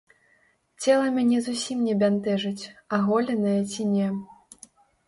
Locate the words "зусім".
1.49-1.85